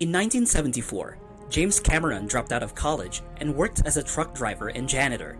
In 0.00 0.08
1974, 0.08 1.18
James 1.48 1.78
Cameron 1.78 2.26
dropped 2.26 2.50
out 2.50 2.64
of 2.64 2.74
college 2.74 3.22
and 3.36 3.54
worked 3.54 3.86
as 3.86 3.96
a 3.96 4.02
truck 4.02 4.34
driver 4.34 4.68
and 4.68 4.88
janitor. 4.88 5.38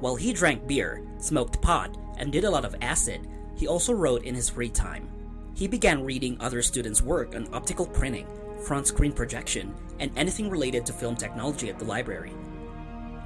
While 0.00 0.16
he 0.16 0.32
drank 0.32 0.66
beer, 0.66 1.06
smoked 1.18 1.62
pot, 1.62 1.96
and 2.18 2.32
did 2.32 2.42
a 2.42 2.50
lot 2.50 2.64
of 2.64 2.74
acid, 2.82 3.28
he 3.54 3.68
also 3.68 3.92
wrote 3.92 4.24
in 4.24 4.34
his 4.34 4.48
free 4.48 4.70
time. 4.70 5.08
He 5.54 5.68
began 5.68 6.04
reading 6.04 6.36
other 6.40 6.62
students' 6.62 7.00
work 7.00 7.36
on 7.36 7.46
optical 7.54 7.86
printing, 7.86 8.26
front 8.60 8.88
screen 8.88 9.12
projection, 9.12 9.72
and 10.00 10.10
anything 10.16 10.50
related 10.50 10.84
to 10.86 10.92
film 10.92 11.14
technology 11.14 11.70
at 11.70 11.78
the 11.78 11.84
library. 11.84 12.32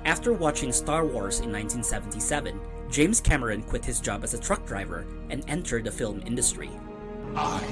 After 0.04 0.34
watching 0.34 0.72
Star 0.72 1.06
Wars 1.06 1.40
in 1.40 1.50
1977, 1.50 2.60
James 2.90 3.18
Cameron 3.18 3.62
quit 3.62 3.86
his 3.86 3.98
job 3.98 4.24
as 4.24 4.34
a 4.34 4.38
truck 4.38 4.66
driver 4.66 5.06
and 5.30 5.42
entered 5.48 5.84
the 5.84 5.90
film 5.90 6.22
industry. 6.26 6.68
I 7.34 7.64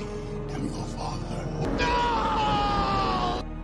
am 0.52 0.64
your 0.64 0.84
father. 0.86 2.07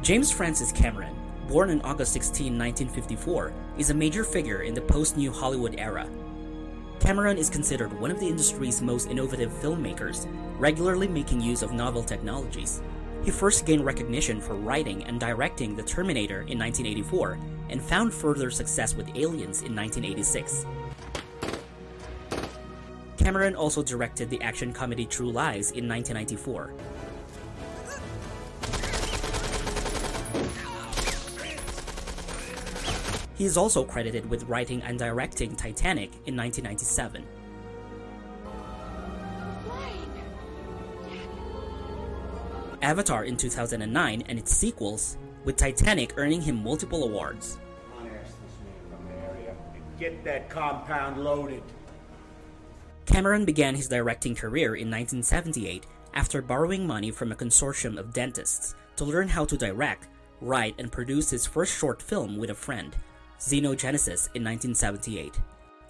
James 0.04 0.30
Francis 0.30 0.70
Cameron, 0.70 1.16
born 1.48 1.70
on 1.70 1.80
August 1.80 2.12
16, 2.12 2.58
1954, 2.58 3.54
is 3.78 3.88
a 3.88 3.94
major 3.94 4.22
figure 4.22 4.60
in 4.60 4.74
the 4.74 4.80
post 4.82 5.16
New 5.16 5.32
Hollywood 5.32 5.76
era. 5.78 6.06
Cameron 7.00 7.38
is 7.38 7.48
considered 7.48 7.98
one 7.98 8.10
of 8.10 8.20
the 8.20 8.28
industry's 8.28 8.82
most 8.82 9.08
innovative 9.08 9.50
filmmakers, 9.50 10.28
regularly 10.58 11.08
making 11.08 11.40
use 11.40 11.62
of 11.62 11.72
novel 11.72 12.02
technologies. 12.02 12.82
He 13.24 13.30
first 13.30 13.64
gained 13.64 13.86
recognition 13.86 14.42
for 14.42 14.56
writing 14.56 15.04
and 15.04 15.18
directing 15.18 15.74
The 15.74 15.82
Terminator 15.82 16.42
in 16.42 16.58
1984 16.58 17.38
and 17.70 17.80
found 17.80 18.12
further 18.12 18.50
success 18.50 18.94
with 18.94 19.08
Aliens 19.16 19.62
in 19.62 19.74
1986. 19.74 20.66
Cameron 23.16 23.56
also 23.56 23.82
directed 23.82 24.28
the 24.28 24.42
action 24.42 24.70
comedy 24.70 25.06
True 25.06 25.30
Lies 25.30 25.70
in 25.70 25.88
1994. 25.88 26.74
He 33.34 33.44
is 33.44 33.56
also 33.56 33.84
credited 33.84 34.28
with 34.30 34.44
writing 34.44 34.82
and 34.82 34.98
directing 34.98 35.56
Titanic 35.56 36.10
in 36.26 36.36
1997. 36.36 37.24
Avatar 42.80 43.24
in 43.24 43.36
2009 43.36 44.22
and 44.28 44.38
its 44.38 44.54
sequels, 44.54 45.16
with 45.44 45.56
Titanic 45.56 46.14
earning 46.16 46.42
him 46.42 46.62
multiple 46.62 47.04
awards. 47.04 47.58
Get 49.98 50.22
that 50.24 50.50
compound 50.50 51.22
loaded. 51.22 51.62
Cameron 53.06 53.44
began 53.44 53.74
his 53.74 53.88
directing 53.88 54.34
career 54.34 54.74
in 54.74 54.90
1978 54.90 55.86
after 56.14 56.42
borrowing 56.42 56.86
money 56.86 57.10
from 57.10 57.32
a 57.32 57.36
consortium 57.36 57.98
of 57.98 58.12
dentists 58.12 58.74
to 58.96 59.04
learn 59.04 59.28
how 59.28 59.44
to 59.44 59.56
direct, 59.56 60.08
write, 60.40 60.74
and 60.78 60.90
produce 60.90 61.30
his 61.30 61.46
first 61.46 61.76
short 61.76 62.02
film 62.02 62.36
with 62.36 62.50
a 62.50 62.54
friend, 62.54 62.96
Xenogenesis, 63.38 64.28
in 64.34 64.44
1978. 64.44 65.40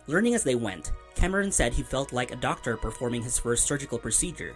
Learning 0.07 0.35
as 0.35 0.45
they 0.45 0.55
went, 0.55 0.93
Cameron 1.15 1.51
said 1.53 1.73
he 1.73 1.83
felt 1.83 2.13
like 2.13 2.33
a 2.33 2.37
doctor 2.37 2.77
performing 2.77 3.23
his 3.23 3.39
first 3.39 3.67
surgical 3.67 3.99
procedure. 3.99 4.55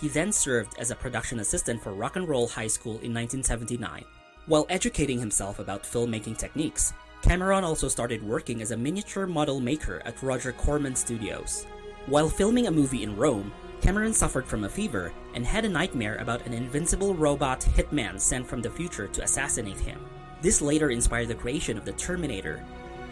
He 0.00 0.08
then 0.08 0.32
served 0.32 0.78
as 0.78 0.90
a 0.90 0.96
production 0.96 1.40
assistant 1.40 1.82
for 1.82 1.92
Rock 1.92 2.16
and 2.16 2.28
Roll 2.28 2.46
High 2.46 2.68
School 2.68 2.98
in 3.00 3.14
1979. 3.14 4.04
While 4.46 4.66
educating 4.68 5.18
himself 5.18 5.58
about 5.58 5.84
filmmaking 5.84 6.36
techniques, 6.36 6.92
Cameron 7.22 7.64
also 7.64 7.88
started 7.88 8.22
working 8.22 8.60
as 8.60 8.70
a 8.70 8.76
miniature 8.76 9.26
model 9.26 9.58
maker 9.58 10.02
at 10.04 10.22
Roger 10.22 10.52
Corman 10.52 10.94
Studios. 10.94 11.64
While 12.06 12.28
filming 12.28 12.66
a 12.66 12.70
movie 12.70 13.02
in 13.02 13.16
Rome, 13.16 13.50
Cameron 13.80 14.12
suffered 14.12 14.46
from 14.46 14.64
a 14.64 14.68
fever 14.68 15.12
and 15.34 15.46
had 15.46 15.64
a 15.64 15.68
nightmare 15.68 16.16
about 16.16 16.46
an 16.46 16.52
invincible 16.52 17.14
robot 17.14 17.60
hitman 17.60 18.20
sent 18.20 18.46
from 18.46 18.60
the 18.60 18.70
future 18.70 19.08
to 19.08 19.22
assassinate 19.22 19.78
him. 19.78 19.98
This 20.44 20.60
later 20.60 20.90
inspired 20.90 21.28
the 21.28 21.34
creation 21.34 21.78
of 21.78 21.86
The 21.86 21.92
Terminator. 21.92 22.62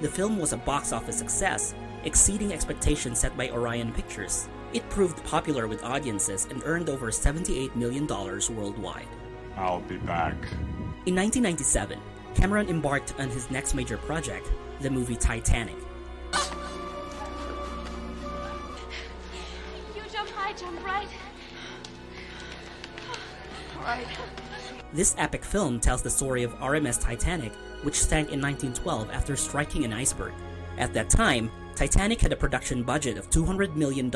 The 0.02 0.08
film 0.08 0.38
was 0.38 0.52
a 0.52 0.58
box 0.58 0.92
office 0.92 1.16
success, 1.16 1.74
exceeding 2.04 2.52
expectations 2.52 3.20
set 3.20 3.34
by 3.38 3.48
Orion 3.48 3.90
Pictures. 3.90 4.50
It 4.74 4.86
proved 4.90 5.24
popular 5.24 5.66
with 5.66 5.82
audiences 5.82 6.46
and 6.50 6.60
earned 6.66 6.90
over 6.90 7.10
$78 7.10 7.74
million 7.74 8.06
worldwide. 8.06 9.08
I'll 9.56 9.80
be 9.80 9.96
back. 9.96 10.34
In 11.06 11.14
1997, 11.16 11.98
Cameron 12.34 12.68
embarked 12.68 13.14
on 13.18 13.30
his 13.30 13.50
next 13.50 13.72
major 13.72 13.96
project, 13.96 14.52
the 14.82 14.90
movie 14.90 15.16
Titanic. 15.16 15.76
You 19.96 20.02
jump 20.12 20.28
high, 20.28 20.52
jump 20.52 20.84
right. 20.84 21.08
Right. 23.80 24.06
This 24.94 25.14
epic 25.16 25.42
film 25.42 25.80
tells 25.80 26.02
the 26.02 26.10
story 26.10 26.42
of 26.42 26.52
RMS 26.58 27.00
Titanic, 27.00 27.52
which 27.82 27.98
sank 27.98 28.30
in 28.30 28.42
1912 28.42 29.10
after 29.10 29.36
striking 29.36 29.86
an 29.86 29.92
iceberg. 29.92 30.34
At 30.76 30.92
that 30.92 31.08
time, 31.08 31.50
Titanic 31.74 32.20
had 32.20 32.32
a 32.32 32.36
production 32.36 32.82
budget 32.82 33.16
of 33.16 33.30
$200 33.30 33.74
million, 33.74 34.12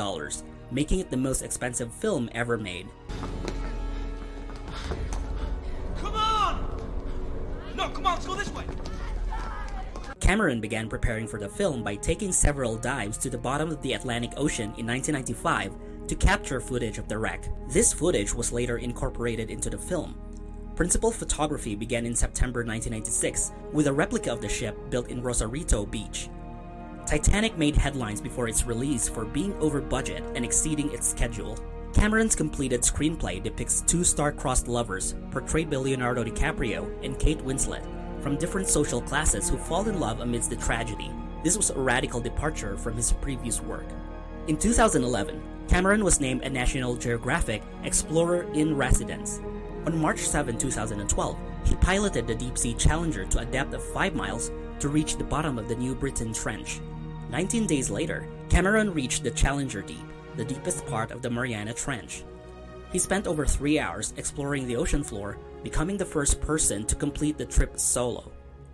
making 0.70 1.00
it 1.00 1.10
the 1.10 1.16
most 1.16 1.40
expensive 1.40 1.90
film 1.94 2.28
ever 2.34 2.58
made. 2.58 2.88
Come 5.96 6.14
on! 6.14 6.82
No, 7.74 7.88
come 7.88 8.06
on, 8.06 8.14
let's 8.14 8.26
go 8.26 8.34
this 8.34 8.52
way. 8.52 8.64
Cameron 10.20 10.60
began 10.60 10.90
preparing 10.90 11.26
for 11.26 11.40
the 11.40 11.48
film 11.48 11.82
by 11.82 11.94
taking 11.94 12.32
several 12.32 12.76
dives 12.76 13.16
to 13.18 13.30
the 13.30 13.38
bottom 13.38 13.70
of 13.70 13.80
the 13.80 13.94
Atlantic 13.94 14.32
Ocean 14.36 14.74
in 14.76 14.86
1995 14.86 15.72
to 16.08 16.14
capture 16.16 16.60
footage 16.60 16.98
of 16.98 17.08
the 17.08 17.16
wreck. 17.16 17.48
This 17.68 17.94
footage 17.94 18.34
was 18.34 18.52
later 18.52 18.76
incorporated 18.76 19.50
into 19.50 19.70
the 19.70 19.78
film. 19.78 20.25
Principal 20.76 21.10
photography 21.10 21.74
began 21.74 22.04
in 22.04 22.14
September 22.14 22.60
1996 22.60 23.52
with 23.72 23.86
a 23.86 23.92
replica 23.92 24.30
of 24.30 24.42
the 24.42 24.48
ship 24.48 24.76
built 24.90 25.08
in 25.08 25.22
Rosarito 25.22 25.86
Beach. 25.86 26.28
Titanic 27.06 27.56
made 27.56 27.74
headlines 27.74 28.20
before 28.20 28.46
its 28.46 28.66
release 28.66 29.08
for 29.08 29.24
being 29.24 29.54
over 29.54 29.80
budget 29.80 30.22
and 30.34 30.44
exceeding 30.44 30.92
its 30.92 31.08
schedule. 31.08 31.56
Cameron's 31.94 32.36
completed 32.36 32.82
screenplay 32.82 33.42
depicts 33.42 33.80
two 33.86 34.04
star-crossed 34.04 34.68
lovers, 34.68 35.14
portrayed 35.30 35.70
by 35.70 35.76
Leonardo 35.76 36.22
DiCaprio 36.22 36.92
and 37.02 37.18
Kate 37.18 37.38
Winslet, 37.38 37.82
from 38.22 38.36
different 38.36 38.68
social 38.68 39.00
classes 39.00 39.48
who 39.48 39.56
fall 39.56 39.88
in 39.88 39.98
love 39.98 40.20
amidst 40.20 40.50
the 40.50 40.56
tragedy. 40.56 41.10
This 41.42 41.56
was 41.56 41.70
a 41.70 41.80
radical 41.80 42.20
departure 42.20 42.76
from 42.76 42.96
his 42.96 43.12
previous 43.12 43.62
work. 43.62 43.86
In 44.46 44.58
2011, 44.58 45.42
Cameron 45.68 46.04
was 46.04 46.20
named 46.20 46.42
a 46.42 46.50
National 46.50 46.96
Geographic 46.96 47.62
Explorer 47.82 48.42
in 48.52 48.76
Residence. 48.76 49.40
On 49.86 49.96
March 49.96 50.18
7, 50.18 50.58
2012, 50.58 51.38
he 51.64 51.76
piloted 51.76 52.26
the 52.26 52.34
Deep 52.34 52.58
Sea 52.58 52.74
Challenger 52.74 53.24
to 53.26 53.38
a 53.38 53.44
depth 53.44 53.72
of 53.72 53.84
5 53.92 54.16
miles 54.16 54.50
to 54.80 54.88
reach 54.88 55.16
the 55.16 55.22
bottom 55.22 55.58
of 55.58 55.68
the 55.68 55.76
New 55.76 55.94
Britain 55.94 56.32
Trench. 56.32 56.80
19 57.30 57.68
days 57.68 57.88
later, 57.88 58.26
Cameron 58.48 58.92
reached 58.92 59.22
the 59.22 59.30
Challenger 59.30 59.82
Deep, 59.82 60.02
the 60.36 60.44
deepest 60.44 60.84
part 60.86 61.12
of 61.12 61.22
the 61.22 61.30
Mariana 61.30 61.72
Trench. 61.72 62.24
He 62.90 62.98
spent 62.98 63.28
over 63.28 63.46
three 63.46 63.78
hours 63.78 64.12
exploring 64.16 64.66
the 64.66 64.74
ocean 64.74 65.04
floor, 65.04 65.38
becoming 65.62 65.96
the 65.96 66.04
first 66.04 66.40
person 66.40 66.84
to 66.86 66.96
complete 66.96 67.38
the 67.38 67.46
trip 67.46 67.78
solo. 67.78 68.32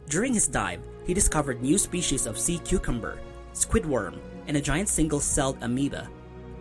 During 0.09 0.33
his 0.33 0.49
dive, 0.49 0.81
he 1.07 1.13
discovered 1.13 1.61
new 1.61 1.77
species 1.77 2.25
of 2.25 2.39
sea 2.39 2.59
cucumber, 2.59 3.19
squidworm, 3.53 4.19
and 4.47 4.57
a 4.57 4.63
giant 4.63 4.89
single 4.89 5.21
celled 5.21 5.59
amoeba. 5.61 6.09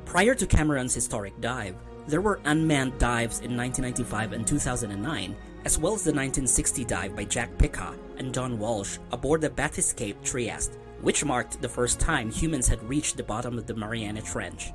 Prior 0.03 0.35
to 0.35 0.45
Cameron's 0.45 0.93
historic 0.93 1.39
dive, 1.39 1.75
there 2.07 2.21
were 2.21 2.39
unmanned 2.45 2.97
dives 2.97 3.39
in 3.39 3.55
1995 3.55 4.33
and 4.33 4.47
2009, 4.47 5.35
as 5.65 5.77
well 5.77 5.93
as 5.93 6.03
the 6.03 6.11
1960 6.11 6.85
dive 6.85 7.15
by 7.15 7.23
Jack 7.23 7.55
Piccard 7.57 7.97
and 8.17 8.33
John 8.33 8.57
Walsh 8.57 8.97
aboard 9.11 9.41
the 9.41 9.49
Bathyscaphe 9.49 10.23
Trieste, 10.23 10.77
which 11.01 11.25
marked 11.25 11.61
the 11.61 11.69
first 11.69 11.99
time 11.99 12.31
humans 12.31 12.67
had 12.67 12.81
reached 12.83 13.17
the 13.17 13.23
bottom 13.23 13.57
of 13.57 13.67
the 13.67 13.75
Mariana 13.75 14.21
Trench. 14.21 14.71